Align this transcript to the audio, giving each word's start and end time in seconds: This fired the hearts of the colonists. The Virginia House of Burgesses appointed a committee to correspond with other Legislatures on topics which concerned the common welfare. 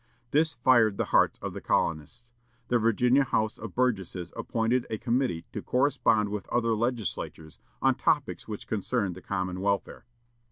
This 0.31 0.55
fired 0.55 0.97
the 0.97 1.05
hearts 1.13 1.37
of 1.43 1.53
the 1.53 1.61
colonists. 1.61 2.25
The 2.69 2.79
Virginia 2.79 3.23
House 3.23 3.59
of 3.59 3.75
Burgesses 3.75 4.33
appointed 4.35 4.87
a 4.89 4.97
committee 4.97 5.45
to 5.51 5.61
correspond 5.61 6.29
with 6.29 6.49
other 6.49 6.73
Legislatures 6.73 7.59
on 7.83 7.93
topics 7.93 8.47
which 8.47 8.65
concerned 8.67 9.13
the 9.13 9.21
common 9.21 9.61
welfare. 9.61 10.05